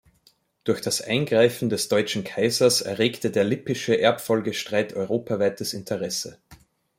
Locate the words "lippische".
3.43-3.99